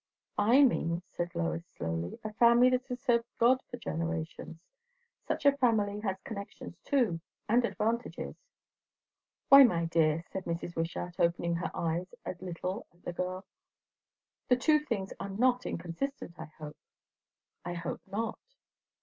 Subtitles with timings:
[0.39, 4.57] "I mean," said Lois slowly, "a family that has served God for generations.
[5.27, 8.35] Such a family has connections too, and advantages."
[9.49, 10.75] "Why, my dear," said Mrs.
[10.75, 13.45] Wishart, opening her eyes a little at the girl,
[14.47, 16.77] "the two things are not inconsistent, I hope."
[17.63, 18.39] "I hope not."